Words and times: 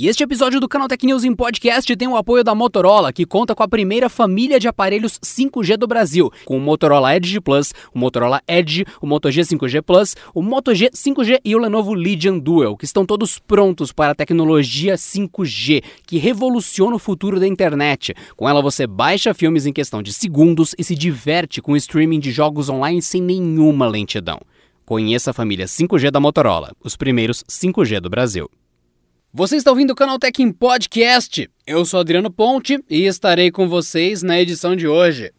E 0.00 0.06
este 0.06 0.22
episódio 0.22 0.60
do 0.60 0.68
Canal 0.68 0.86
Tech 0.86 1.04
News 1.04 1.24
em 1.24 1.34
Podcast 1.34 1.96
tem 1.96 2.06
o 2.06 2.16
apoio 2.16 2.44
da 2.44 2.54
Motorola, 2.54 3.12
que 3.12 3.26
conta 3.26 3.52
com 3.52 3.64
a 3.64 3.68
primeira 3.68 4.08
família 4.08 4.60
de 4.60 4.68
aparelhos 4.68 5.18
5G 5.18 5.76
do 5.76 5.88
Brasil, 5.88 6.30
com 6.44 6.56
o 6.56 6.60
Motorola 6.60 7.16
Edge 7.16 7.40
Plus, 7.40 7.72
o 7.92 7.98
Motorola 7.98 8.40
Edge, 8.46 8.84
o 9.02 9.08
Moto 9.08 9.28
G 9.28 9.40
5G 9.40 9.82
Plus, 9.82 10.14
o 10.32 10.40
Moto 10.40 10.72
G 10.72 10.88
5G 10.90 11.40
e 11.44 11.56
o 11.56 11.58
Lenovo 11.58 11.94
Legion 11.94 12.38
Dual, 12.38 12.76
que 12.76 12.84
estão 12.84 13.04
todos 13.04 13.40
prontos 13.40 13.90
para 13.90 14.12
a 14.12 14.14
tecnologia 14.14 14.94
5G, 14.94 15.82
que 16.06 16.16
revoluciona 16.16 16.94
o 16.94 17.00
futuro 17.00 17.40
da 17.40 17.48
internet. 17.48 18.14
Com 18.36 18.48
ela 18.48 18.62
você 18.62 18.86
baixa 18.86 19.34
filmes 19.34 19.66
em 19.66 19.72
questão 19.72 20.00
de 20.00 20.12
segundos 20.12 20.76
e 20.78 20.84
se 20.84 20.94
diverte 20.94 21.60
com 21.60 21.72
o 21.72 21.76
streaming 21.76 22.20
de 22.20 22.30
jogos 22.30 22.68
online 22.68 23.02
sem 23.02 23.20
nenhuma 23.20 23.88
lentidão. 23.88 24.38
Conheça 24.86 25.32
a 25.32 25.34
família 25.34 25.66
5G 25.66 26.12
da 26.12 26.20
Motorola, 26.20 26.70
os 26.84 26.94
primeiros 26.94 27.42
5G 27.50 27.98
do 27.98 28.08
Brasil. 28.08 28.48
Você 29.32 29.56
está 29.56 29.70
ouvindo 29.70 29.90
o 29.90 29.94
Canal 29.94 30.18
Tech 30.18 30.42
em 30.42 30.50
Podcast. 30.50 31.50
Eu 31.66 31.84
sou 31.84 32.00
Adriano 32.00 32.30
Ponte 32.30 32.82
e 32.88 33.04
estarei 33.04 33.50
com 33.50 33.68
vocês 33.68 34.22
na 34.22 34.40
edição 34.40 34.74
de 34.74 34.88
hoje. 34.88 35.30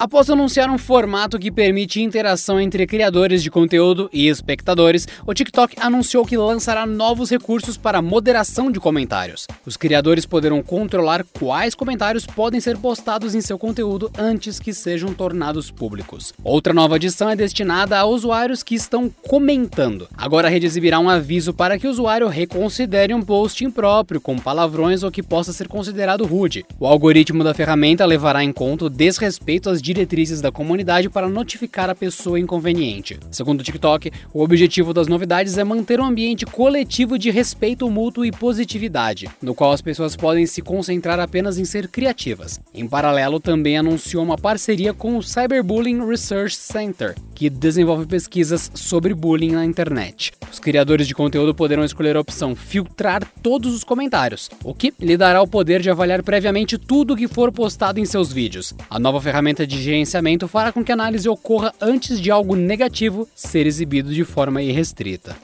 Após 0.00 0.30
anunciar 0.30 0.70
um 0.70 0.78
formato 0.78 1.38
que 1.38 1.50
permite 1.50 2.00
interação 2.00 2.58
entre 2.58 2.86
criadores 2.86 3.42
de 3.42 3.50
conteúdo 3.50 4.08
e 4.10 4.28
espectadores, 4.28 5.06
o 5.26 5.34
TikTok 5.34 5.76
anunciou 5.78 6.24
que 6.24 6.38
lançará 6.38 6.86
novos 6.86 7.28
recursos 7.28 7.76
para 7.76 8.00
moderação 8.00 8.72
de 8.72 8.80
comentários. 8.80 9.46
Os 9.66 9.76
criadores 9.76 10.24
poderão 10.24 10.62
controlar 10.62 11.22
quais 11.38 11.74
comentários 11.74 12.24
podem 12.24 12.62
ser 12.62 12.78
postados 12.78 13.34
em 13.34 13.42
seu 13.42 13.58
conteúdo 13.58 14.10
antes 14.16 14.58
que 14.58 14.72
sejam 14.72 15.12
tornados 15.12 15.70
públicos. 15.70 16.32
Outra 16.42 16.72
nova 16.72 16.94
adição 16.94 17.28
é 17.28 17.36
destinada 17.36 17.98
a 17.98 18.06
usuários 18.06 18.62
que 18.62 18.74
estão 18.74 19.10
comentando. 19.28 20.08
Agora 20.16 20.48
a 20.48 20.50
rede 20.50 20.64
exibirá 20.64 20.98
um 20.98 21.10
aviso 21.10 21.52
para 21.52 21.78
que 21.78 21.86
o 21.86 21.90
usuário 21.90 22.26
reconsidere 22.26 23.12
um 23.12 23.20
post 23.20 23.62
impróprio 23.62 24.18
com 24.18 24.38
palavrões 24.38 25.02
ou 25.02 25.10
que 25.10 25.22
possa 25.22 25.52
ser 25.52 25.68
considerado 25.68 26.24
rude. 26.24 26.64
O 26.78 26.86
algoritmo 26.86 27.44
da 27.44 27.52
ferramenta 27.52 28.06
levará 28.06 28.42
em 28.42 28.50
conta 28.50 28.86
o 28.86 28.88
desrespeito 28.88 29.68
às 29.68 29.89
diretrizes 29.92 30.40
da 30.40 30.52
comunidade 30.52 31.10
para 31.10 31.28
notificar 31.28 31.90
a 31.90 31.94
pessoa 31.94 32.38
inconveniente. 32.38 33.18
Segundo 33.30 33.60
o 33.60 33.64
TikTok, 33.64 34.12
o 34.32 34.42
objetivo 34.42 34.94
das 34.94 35.08
novidades 35.08 35.58
é 35.58 35.64
manter 35.64 36.00
um 36.00 36.04
ambiente 36.04 36.46
coletivo 36.46 37.18
de 37.18 37.30
respeito 37.30 37.90
mútuo 37.90 38.24
e 38.24 38.30
positividade, 38.30 39.28
no 39.42 39.54
qual 39.54 39.72
as 39.72 39.82
pessoas 39.82 40.14
podem 40.14 40.46
se 40.46 40.62
concentrar 40.62 41.18
apenas 41.18 41.58
em 41.58 41.64
ser 41.64 41.88
criativas. 41.88 42.60
Em 42.72 42.86
paralelo, 42.86 43.40
também 43.40 43.76
anunciou 43.76 44.22
uma 44.22 44.38
parceria 44.38 44.94
com 44.94 45.16
o 45.16 45.22
Cyberbullying 45.22 46.06
Research 46.06 46.56
Center, 46.56 47.16
que 47.34 47.50
desenvolve 47.50 48.06
pesquisas 48.06 48.70
sobre 48.74 49.12
bullying 49.12 49.52
na 49.52 49.64
internet. 49.64 50.32
Os 50.52 50.58
criadores 50.58 51.06
de 51.06 51.14
conteúdo 51.14 51.54
poderão 51.54 51.84
escolher 51.84 52.16
a 52.16 52.20
opção 52.20 52.56
filtrar 52.56 53.22
todos 53.42 53.74
os 53.74 53.84
comentários, 53.84 54.50
o 54.64 54.74
que 54.74 54.92
lhe 54.98 55.16
dará 55.16 55.40
o 55.40 55.46
poder 55.46 55.80
de 55.80 55.90
avaliar 55.90 56.22
previamente 56.22 56.76
tudo 56.76 57.16
que 57.16 57.28
for 57.28 57.52
postado 57.52 58.00
em 58.00 58.04
seus 58.04 58.32
vídeos. 58.32 58.74
A 58.88 58.98
nova 58.98 59.20
ferramenta 59.20 59.66
de 59.66 59.80
gerenciamento 59.80 60.48
fará 60.48 60.72
com 60.72 60.84
que 60.84 60.90
a 60.90 60.94
análise 60.94 61.28
ocorra 61.28 61.72
antes 61.80 62.20
de 62.20 62.30
algo 62.30 62.56
negativo 62.56 63.28
ser 63.34 63.66
exibido 63.66 64.12
de 64.12 64.24
forma 64.24 64.60
irrestrita. 64.60 65.36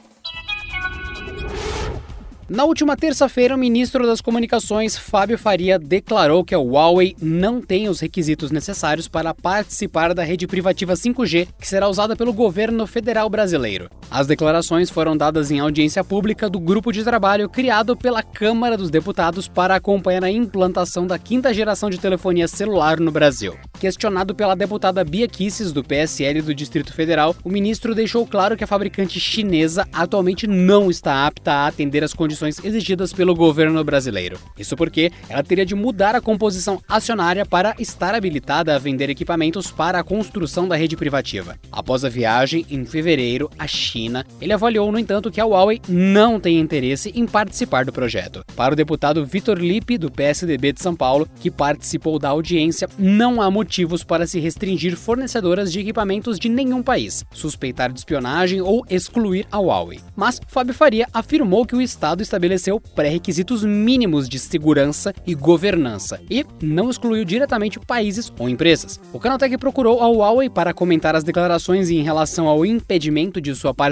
Na 2.49 2.63
última 2.63 2.95
terça-feira, 2.95 3.53
o 3.53 3.57
ministro 3.57 4.07
das 4.07 4.21
Comunicações, 4.21 4.97
Fábio 4.97 5.37
Faria, 5.37 5.77
declarou 5.77 6.45
que 6.45 6.55
a 6.55 6.59
Huawei 6.59 7.13
não 7.21 7.61
tem 7.61 7.89
os 7.89 7.99
requisitos 7.99 8.51
necessários 8.51 9.05
para 9.05 9.33
participar 9.33 10.13
da 10.13 10.23
rede 10.23 10.47
privativa 10.47 10.93
5G 10.93 11.49
que 11.59 11.67
será 11.67 11.89
usada 11.89 12.15
pelo 12.15 12.31
governo 12.31 12.87
federal 12.87 13.29
brasileiro. 13.29 13.89
As 14.09 14.25
declarações 14.25 14.89
foram 14.89 15.17
dadas 15.17 15.51
em 15.51 15.59
audiência 15.59 16.01
pública 16.01 16.49
do 16.49 16.61
grupo 16.61 16.93
de 16.93 17.03
trabalho 17.03 17.49
criado 17.49 17.95
pela 17.95 18.23
Câmara 18.23 18.77
dos 18.77 18.89
Deputados 18.89 19.49
para 19.49 19.75
acompanhar 19.75 20.23
a 20.23 20.31
implantação 20.31 21.05
da 21.05 21.19
quinta 21.19 21.53
geração 21.53 21.89
de 21.89 21.97
telefonia 21.97 22.47
celular 22.47 23.01
no 23.01 23.11
Brasil. 23.11 23.57
Questionado 23.77 24.33
pela 24.33 24.55
deputada 24.55 25.03
Bia 25.03 25.27
Kisses, 25.27 25.73
do 25.73 25.83
PSL 25.83 26.41
do 26.41 26.55
Distrito 26.55 26.93
Federal, 26.93 27.35
o 27.43 27.49
ministro 27.49 27.93
deixou 27.93 28.25
claro 28.25 28.55
que 28.55 28.63
a 28.63 28.67
fabricante 28.67 29.19
chinesa 29.19 29.85
atualmente 29.91 30.47
não 30.47 30.89
está 30.89 31.27
apta 31.27 31.51
a 31.51 31.67
atender 31.67 32.01
as 32.03 32.13
condições 32.13 32.63
exigidas 32.63 33.11
pelo 33.11 33.35
governo 33.35 33.83
brasileiro. 33.83 34.39
Isso 34.57 34.77
porque 34.77 35.11
ela 35.27 35.43
teria 35.43 35.65
de 35.65 35.75
mudar 35.75 36.15
a 36.15 36.21
composição 36.21 36.81
acionária 36.87 37.45
para 37.45 37.75
estar 37.77 38.15
habilitada 38.15 38.73
a 38.73 38.79
vender 38.79 39.09
equipamentos 39.09 39.69
para 39.69 39.99
a 39.99 40.03
construção 40.03 40.65
da 40.65 40.77
rede 40.77 40.95
privativa. 40.95 41.57
Após 41.69 42.05
a 42.05 42.09
viagem, 42.09 42.65
em 42.69 42.85
fevereiro, 42.85 43.51
à 43.59 43.67
China, 43.67 43.96
ele 44.39 44.53
avaliou, 44.53 44.91
no 44.91 44.99
entanto, 44.99 45.31
que 45.31 45.41
a 45.41 45.45
Huawei 45.45 45.81
não 45.89 46.39
tem 46.39 46.59
interesse 46.59 47.11
em 47.15 47.25
participar 47.25 47.83
do 47.83 47.91
projeto. 47.91 48.43
Para 48.55 48.73
o 48.73 48.75
deputado 48.75 49.25
Vitor 49.25 49.57
Lippe, 49.57 49.97
do 49.97 50.11
PSDB 50.11 50.73
de 50.73 50.81
São 50.81 50.95
Paulo, 50.95 51.27
que 51.39 51.49
participou 51.49 52.19
da 52.19 52.29
audiência, 52.29 52.87
não 52.97 53.41
há 53.41 53.49
motivos 53.49 54.03
para 54.03 54.27
se 54.27 54.39
restringir 54.39 54.95
fornecedoras 54.95 55.71
de 55.71 55.79
equipamentos 55.79 56.37
de 56.37 56.47
nenhum 56.47 56.83
país, 56.83 57.25
suspeitar 57.31 57.91
de 57.91 57.99
espionagem 57.99 58.61
ou 58.61 58.85
excluir 58.89 59.47
a 59.51 59.57
Huawei. 59.57 59.99
Mas 60.15 60.39
Fábio 60.47 60.75
Faria 60.75 61.07
afirmou 61.11 61.65
que 61.65 61.75
o 61.75 61.81
Estado 61.81 62.21
estabeleceu 62.21 62.79
pré-requisitos 62.79 63.63
mínimos 63.63 64.29
de 64.29 64.37
segurança 64.37 65.13
e 65.25 65.33
governança 65.33 66.21
e 66.29 66.45
não 66.61 66.89
excluiu 66.89 67.25
diretamente 67.25 67.79
países 67.79 68.31
ou 68.37 68.47
empresas. 68.47 68.99
O 69.11 69.19
Canaltech 69.19 69.57
procurou 69.57 70.01
a 70.01 70.07
Huawei 70.07 70.49
para 70.49 70.73
comentar 70.73 71.15
as 71.15 71.23
declarações 71.23 71.89
em 71.89 72.03
relação 72.03 72.47
ao 72.47 72.65
impedimento 72.65 73.41
de 73.41 73.55
sua 73.55 73.73
participação 73.73 73.86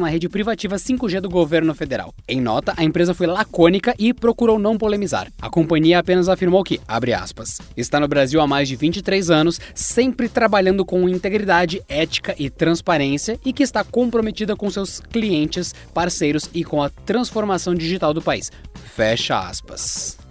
na 0.00 0.08
rede 0.08 0.28
privativa 0.28 0.76
5G 0.76 1.20
do 1.20 1.28
governo 1.28 1.74
federal. 1.74 2.14
Em 2.26 2.40
nota, 2.40 2.74
a 2.76 2.84
empresa 2.84 3.14
foi 3.14 3.26
lacônica 3.26 3.94
e 3.98 4.12
procurou 4.12 4.58
não 4.58 4.76
polemizar. 4.76 5.30
A 5.40 5.48
companhia 5.48 5.98
apenas 5.98 6.28
afirmou 6.28 6.64
que, 6.64 6.80
abre 6.86 7.12
aspas, 7.12 7.58
está 7.76 8.00
no 8.00 8.08
Brasil 8.08 8.40
há 8.40 8.46
mais 8.46 8.68
de 8.68 8.76
23 8.76 9.30
anos, 9.30 9.60
sempre 9.74 10.28
trabalhando 10.28 10.84
com 10.84 11.08
integridade, 11.08 11.82
ética 11.88 12.34
e 12.38 12.48
transparência 12.48 13.38
e 13.44 13.52
que 13.52 13.62
está 13.62 13.84
comprometida 13.84 14.56
com 14.56 14.70
seus 14.70 15.00
clientes, 15.00 15.74
parceiros 15.92 16.48
e 16.54 16.64
com 16.64 16.82
a 16.82 16.88
transformação 16.88 17.74
digital 17.74 18.14
do 18.14 18.22
país. 18.22 18.50
Fecha 18.94 19.38
aspas. 19.38 20.29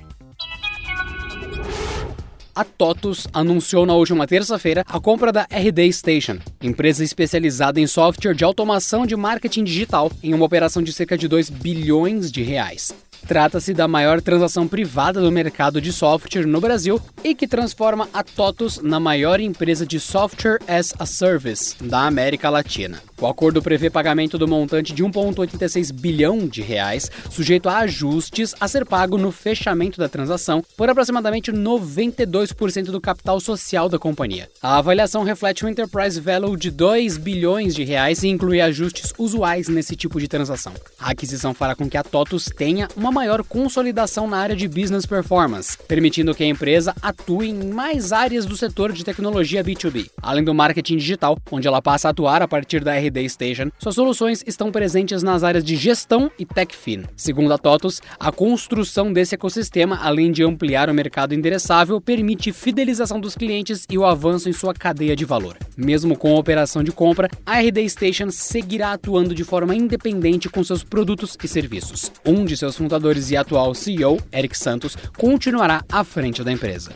A 2.55 2.63
TOTUS 2.63 3.27
anunciou 3.33 3.85
na 3.85 3.93
última 3.93 4.27
terça-feira 4.27 4.83
a 4.87 4.99
compra 4.99 5.31
da 5.31 5.47
RD 5.51 5.91
Station, 5.93 6.39
empresa 6.61 7.03
especializada 7.03 7.79
em 7.79 7.87
software 7.87 8.33
de 8.33 8.43
automação 8.43 9.05
de 9.05 9.15
marketing 9.15 9.63
digital, 9.63 10.11
em 10.23 10.33
uma 10.33 10.45
operação 10.45 10.81
de 10.81 10.91
cerca 10.91 11.17
de 11.17 11.27
2 11.27 11.49
bilhões 11.49 12.31
de 12.31 12.41
reais. 12.41 12.93
Trata-se 13.28 13.74
da 13.74 13.88
maior 13.88 14.22
transação 14.22 14.68
privada 14.68 15.22
do 15.22 15.31
mercado 15.31 15.81
de 15.81 15.91
software 15.91 16.46
no 16.46 16.59
Brasil 16.59 17.00
e 17.24 17.35
que 17.35 17.47
transforma 17.47 18.07
a 18.13 18.24
TOTUS 18.24 18.80
na 18.81 19.00
maior 19.00 19.40
empresa 19.40 19.85
de 19.85 20.00
software 20.00 20.59
as 20.68 20.94
a 21.00 21.06
service 21.06 21.75
da 21.81 22.06
América 22.06 22.50
Latina. 22.50 23.02
O 23.22 23.28
acordo 23.28 23.62
prevê 23.62 23.90
pagamento 23.90 24.38
do 24.38 24.47
montante 24.47 24.94
de 24.94 25.03
1,86 25.03 25.91
bilhão 25.91 26.47
de 26.47 26.62
reais, 26.62 27.12
sujeito 27.29 27.68
a 27.68 27.79
ajustes 27.79 28.56
a 28.62 28.68
ser 28.68 28.85
pago 28.85 29.18
no 29.18 29.29
fechamento 29.29 30.00
da 30.00 30.08
transação 30.08 30.63
por 30.78 30.90
aproximadamente 30.90 31.52
92% 31.52 32.85
do 32.85 33.02
capital 33.02 33.41
social 33.41 33.90
da 33.90 34.00
companhia. 34.00 34.50
A 34.62 34.78
avaliação 34.78 35.24
reflete 35.24 35.66
um 35.66 35.69
enterprise 35.69 36.19
value 36.19 36.56
de 36.56 36.72
2 36.72 37.18
bilhões 37.18 37.75
de 37.75 37.84
reais 37.84 38.24
e 38.24 38.29
inclui 38.29 38.62
ajustes 38.62 39.13
usuais 39.18 39.68
nesse 39.68 39.97
tipo 39.97 40.18
de 40.18 40.29
transação. 40.29 40.72
A 40.97 41.12
aquisição 41.12 41.53
fará 41.53 41.75
com 41.75 41.90
que 41.90 41.97
a 41.97 42.03
TOTUS 42.03 42.46
tenha 42.46 42.88
uma 42.96 43.09
maior 43.12 43.44
consolidação 43.44 44.28
na 44.28 44.38
área 44.38 44.56
de 44.56 44.68
business 44.68 45.06
performance, 45.06 45.78
permitindo 45.88 46.34
que 46.36 46.44
a 46.44 46.47
empresa 46.47 46.94
atue 47.02 47.50
em 47.50 47.72
mais 47.72 48.11
áreas 48.11 48.46
do 48.46 48.56
setor 48.56 48.91
de 48.91 49.03
tecnologia 49.03 49.64
B2B, 49.64 50.09
além 50.22 50.44
do 50.44 50.53
marketing 50.53 50.97
digital, 50.97 51.38
onde 51.52 51.67
ela 51.67 51.82
passa 51.82 52.08
a 52.08 52.11
atuar 52.11 52.41
a 52.41 52.47
partir 52.47 52.84
da 52.84 52.96
RD 52.96 53.28
Station, 53.29 53.72
suas 53.79 53.96
soluções 53.96 54.44
estão 54.46 54.72
presentes 54.72 55.23
nas 55.23 55.44
áreas 55.44 55.64
de 55.64 55.76
gestão 55.76 56.29
e 56.38 56.46
TechFin. 56.46 57.03
Segundo 57.16 57.53
a 57.53 57.58
TOTUS, 57.58 58.02
a 58.20 58.32
construção 58.32 59.12
desse 59.12 59.35
ecossistema, 59.35 60.00
além 60.02 60.32
de 60.32 60.44
ampliar 60.44 60.90
o 60.90 60.94
mercado 60.94 61.34
endereçável, 61.34 62.00
permite 62.00 62.52
fidelização 62.52 63.20
dos 63.20 63.35
clientes 63.35 63.85
e 63.90 63.97
o 63.97 64.05
avanço 64.05 64.50
em 64.50 64.53
sua 64.53 64.73
cadeia 64.73 65.16
de 65.16 65.26
valor. 65.26 65.58
Mesmo 65.76 66.17
com 66.17 66.35
a 66.35 66.40
operação 66.40 66.84
de 66.84 66.91
compra, 66.91 67.29
a 67.46 67.59
RD 67.59 67.90
Station 67.90 68.29
seguirá 68.29 68.94
atuando 68.94 69.34
de 69.34 69.44
forma 69.44 69.76
independente 69.76 70.50
com 70.50 70.64
seus 70.64 70.84
produtos 70.84 71.38
e 71.44 71.47
serviços. 71.47 72.12
Um 72.26 72.46
de 72.46 72.55
seus 72.55 72.76
fundadores 72.76 72.98
e 73.31 73.37
atual 73.37 73.73
CEO, 73.73 74.19
Eric 74.31 74.57
Santos, 74.57 74.97
continuará 75.17 75.84
à 75.90 76.03
frente 76.03 76.43
da 76.43 76.51
empresa. 76.51 76.91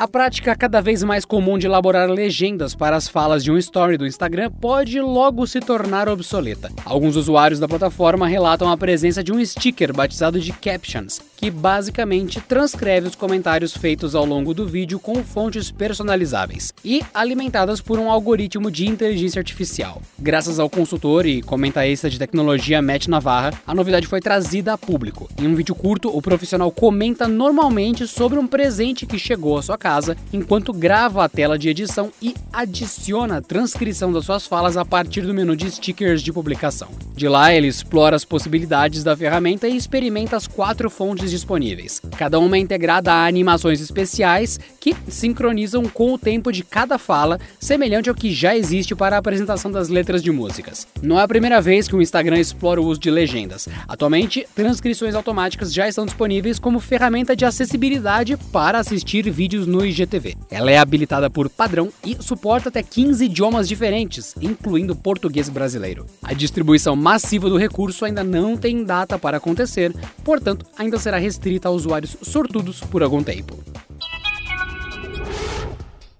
A 0.00 0.08
prática 0.08 0.56
cada 0.56 0.80
vez 0.80 1.02
mais 1.02 1.26
comum 1.26 1.58
de 1.58 1.66
elaborar 1.66 2.08
legendas 2.08 2.74
para 2.74 2.96
as 2.96 3.06
falas 3.06 3.44
de 3.44 3.52
um 3.52 3.58
story 3.58 3.98
do 3.98 4.06
Instagram 4.06 4.50
pode 4.50 4.98
logo 4.98 5.46
se 5.46 5.60
tornar 5.60 6.08
obsoleta. 6.08 6.72
Alguns 6.86 7.16
usuários 7.16 7.60
da 7.60 7.68
plataforma 7.68 8.26
relatam 8.26 8.70
a 8.70 8.78
presença 8.78 9.22
de 9.22 9.30
um 9.30 9.44
sticker 9.44 9.92
batizado 9.92 10.40
de 10.40 10.54
Captions, 10.54 11.20
que 11.40 11.50
basicamente 11.50 12.38
transcreve 12.38 13.08
os 13.08 13.14
comentários 13.14 13.74
feitos 13.74 14.14
ao 14.14 14.26
longo 14.26 14.52
do 14.52 14.66
vídeo 14.66 15.00
com 15.00 15.24
fontes 15.24 15.70
personalizáveis 15.70 16.70
e 16.84 17.02
alimentadas 17.14 17.80
por 17.80 17.98
um 17.98 18.10
algoritmo 18.10 18.70
de 18.70 18.86
inteligência 18.86 19.40
artificial. 19.40 20.02
Graças 20.18 20.58
ao 20.58 20.68
consultor 20.68 21.24
e 21.24 21.40
comentarista 21.40 22.10
de 22.10 22.18
tecnologia 22.18 22.82
Matt 22.82 23.06
Navarra, 23.06 23.54
a 23.66 23.74
novidade 23.74 24.06
foi 24.06 24.20
trazida 24.20 24.74
a 24.74 24.78
público. 24.78 25.30
Em 25.40 25.46
um 25.46 25.54
vídeo 25.54 25.74
curto, 25.74 26.14
o 26.14 26.20
profissional 26.20 26.70
comenta 26.70 27.26
normalmente 27.26 28.06
sobre 28.06 28.38
um 28.38 28.46
presente 28.46 29.06
que 29.06 29.18
chegou 29.18 29.56
à 29.56 29.62
sua 29.62 29.78
casa 29.78 30.18
enquanto 30.30 30.74
grava 30.74 31.24
a 31.24 31.28
tela 31.28 31.58
de 31.58 31.70
edição 31.70 32.12
e 32.20 32.34
adiciona 32.52 33.38
a 33.38 33.42
transcrição 33.42 34.12
das 34.12 34.26
suas 34.26 34.46
falas 34.46 34.76
a 34.76 34.84
partir 34.84 35.22
do 35.22 35.32
menu 35.32 35.56
de 35.56 35.70
stickers 35.70 36.20
de 36.20 36.34
publicação. 36.34 36.90
De 37.20 37.28
lá, 37.28 37.52
ele 37.52 37.66
explora 37.66 38.16
as 38.16 38.24
possibilidades 38.24 39.04
da 39.04 39.14
ferramenta 39.14 39.68
e 39.68 39.76
experimenta 39.76 40.38
as 40.38 40.46
quatro 40.46 40.88
fontes 40.88 41.30
disponíveis. 41.30 42.00
Cada 42.16 42.38
uma 42.38 42.56
é 42.56 42.60
integrada 42.60 43.12
a 43.12 43.26
animações 43.26 43.78
especiais 43.78 44.58
que 44.80 44.96
sincronizam 45.06 45.82
com 45.84 46.14
o 46.14 46.18
tempo 46.18 46.50
de 46.50 46.64
cada 46.64 46.96
fala, 46.96 47.38
semelhante 47.58 48.08
ao 48.08 48.14
que 48.14 48.32
já 48.32 48.56
existe 48.56 48.94
para 48.94 49.16
a 49.16 49.18
apresentação 49.18 49.70
das 49.70 49.90
letras 49.90 50.22
de 50.22 50.32
músicas. 50.32 50.86
Não 51.02 51.20
é 51.20 51.22
a 51.22 51.28
primeira 51.28 51.60
vez 51.60 51.86
que 51.86 51.94
o 51.94 52.00
Instagram 52.00 52.38
explora 52.38 52.80
o 52.80 52.86
uso 52.86 52.98
de 52.98 53.10
legendas. 53.10 53.68
Atualmente, 53.86 54.46
transcrições 54.54 55.14
automáticas 55.14 55.74
já 55.74 55.86
estão 55.86 56.06
disponíveis 56.06 56.58
como 56.58 56.80
ferramenta 56.80 57.36
de 57.36 57.44
acessibilidade 57.44 58.38
para 58.50 58.78
assistir 58.78 59.30
vídeos 59.30 59.66
no 59.66 59.84
IGTV. 59.84 60.38
Ela 60.50 60.70
é 60.70 60.78
habilitada 60.78 61.28
por 61.28 61.50
padrão 61.50 61.92
e 62.02 62.16
suporta 62.18 62.70
até 62.70 62.82
15 62.82 63.26
idiomas 63.26 63.68
diferentes, 63.68 64.34
incluindo 64.40 64.96
português 64.96 65.50
brasileiro. 65.50 66.06
A 66.22 66.32
distribuição 66.32 66.96
massiva 67.10 67.48
do 67.48 67.56
recurso 67.56 68.04
ainda 68.04 68.22
não 68.22 68.56
tem 68.56 68.84
data 68.84 69.18
para 69.18 69.38
acontecer, 69.38 69.92
portanto, 70.22 70.64
ainda 70.78 70.96
será 70.96 71.18
restrita 71.18 71.66
a 71.66 71.72
usuários 71.72 72.16
sortudos 72.22 72.78
por 72.82 73.02
algum 73.02 73.20
tempo. 73.20 73.58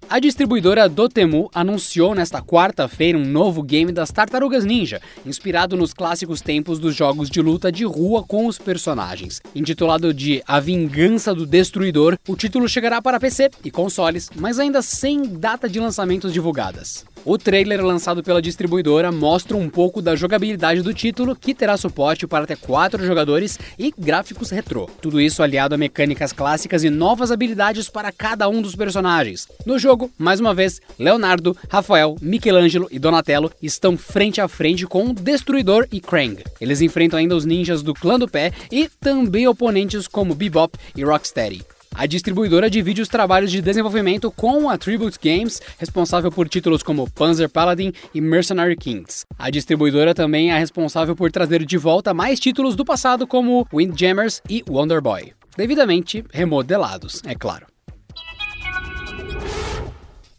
A 0.09 0.19
distribuidora 0.19 0.89
Dotemu 0.89 1.49
anunciou 1.55 2.13
nesta 2.17 2.43
quarta-feira 2.43 3.17
um 3.17 3.25
novo 3.25 3.63
game 3.63 3.93
das 3.93 4.11
Tartarugas 4.11 4.65
Ninja, 4.65 5.01
inspirado 5.25 5.77
nos 5.77 5.95
clássicos 5.95 6.41
tempos 6.41 6.81
dos 6.81 6.97
jogos 6.97 7.31
de 7.31 7.41
luta 7.41 7.71
de 7.71 7.85
rua 7.85 8.25
com 8.25 8.47
os 8.47 8.59
personagens. 8.59 9.41
Intitulado 9.55 10.13
de 10.13 10.43
A 10.45 10.59
Vingança 10.59 11.33
do 11.33 11.47
Destruidor, 11.47 12.19
o 12.27 12.35
título 12.35 12.69
chegará 12.69 13.01
para 13.01 13.21
PC 13.21 13.51
e 13.65 13.71
consoles, 13.71 14.29
mas 14.35 14.59
ainda 14.59 14.83
sem 14.83 15.23
data 15.23 15.69
de 15.69 15.79
lançamentos 15.79 16.33
divulgadas. 16.33 17.05
O 17.23 17.37
trailer 17.37 17.85
lançado 17.85 18.23
pela 18.23 18.41
distribuidora 18.41 19.13
mostra 19.13 19.55
um 19.55 19.69
pouco 19.69 20.01
da 20.01 20.17
jogabilidade 20.17 20.81
do 20.81 20.95
título, 20.95 21.37
que 21.37 21.55
terá 21.55 21.77
suporte 21.77 22.27
para 22.27 22.45
até 22.45 22.57
4 22.57 23.05
jogadores 23.05 23.59
e 23.79 23.93
gráficos 23.97 24.49
retrô. 24.49 24.89
Tudo 25.03 25.21
isso 25.21 25.43
aliado 25.43 25.75
a 25.75 25.79
mecânicas 25.79 26.33
clássicas 26.33 26.83
e 26.83 26.89
novas 26.89 27.31
habilidades 27.31 27.91
para 27.91 28.11
cada 28.11 28.49
um 28.49 28.63
dos 28.63 28.75
personagens. 28.75 29.47
No 29.67 29.79
jogo, 29.79 30.11
mais 30.17 30.41
uma 30.41 30.55
vez, 30.55 30.81
Leonardo, 30.99 31.55
Rafael, 31.69 32.17
Michelangelo 32.23 32.89
e 32.91 32.99
Donatello 32.99 33.53
estão 33.63 33.99
frente 33.99 34.41
a 34.41 34.49
frente 34.49 34.87
com 34.87 35.05
o 35.05 35.15
Destruidor 35.15 35.87
e 35.93 36.01
Krang. 36.01 36.43
Eles 36.59 36.81
enfrentam 36.81 37.19
ainda 37.19 37.37
os 37.37 37.45
ninjas 37.45 37.83
do 37.83 37.93
Clã 37.93 38.19
do 38.19 38.29
Pé 38.29 38.51
e 38.73 38.89
também 38.99 39.47
oponentes 39.47 40.09
como 40.09 40.35
Bebop 40.35 40.79
e 40.97 41.05
Rocksteady. 41.05 41.63
A 41.95 42.07
distribuidora 42.07 42.71
divide 42.71 43.03
os 43.03 43.09
trabalhos 43.09 43.51
de 43.51 43.61
desenvolvimento 43.61 44.31
com 44.31 44.71
a 44.71 44.79
Tribute 44.79 45.19
Games, 45.23 45.61
responsável 45.79 46.31
por 46.31 46.49
títulos 46.49 46.83
como 46.83 47.11
Panzer 47.11 47.49
Paladin 47.49 47.93
e 48.15 48.21
Mercenary 48.21 48.77
Kings. 48.77 49.25
A 49.39 49.51
distribuidora 49.51 50.15
também 50.15 50.53
é 50.53 50.59
responsável 50.59 51.15
por 51.17 51.31
trazer 51.31 51.65
de 51.65 51.77
volta 51.77 52.15
mais 52.15 52.39
títulos 52.39 52.77
do 52.77 52.85
passado 52.85 53.27
como 53.27 53.67
Windjammers 53.73 54.41
e 54.49 54.65
Wonder 54.69 55.03
Boy, 55.03 55.33
devidamente 55.57 56.25
remodelados, 56.33 57.21
é 57.27 57.35
claro. 57.35 57.67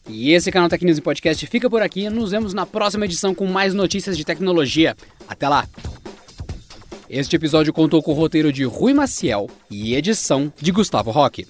E 0.08 0.32
esse 0.34 0.52
canal 0.52 0.68
Tech 0.68 0.84
News 0.84 0.98
e 0.98 1.02
Podcast 1.02 1.48
fica 1.48 1.70
por 1.70 1.82
aqui. 1.82 2.10
Nos 2.10 2.32
vemos 2.32 2.54
na 2.54 2.66
próxima 2.66 3.06
edição 3.06 3.34
com 3.34 3.46
mais 3.46 3.74
notícias 3.74 4.18
de 4.18 4.26
tecnologia. 4.26 4.96
Até 5.28 5.48
lá! 5.48 5.66
Este 7.14 7.36
episódio 7.36 7.74
contou 7.74 8.02
com 8.02 8.12
o 8.12 8.14
roteiro 8.14 8.54
de 8.54 8.64
Rui 8.64 8.94
Maciel 8.94 9.50
e 9.70 9.96
edição 9.96 10.50
de 10.62 10.72
Gustavo 10.72 11.12
Roque. 11.12 11.46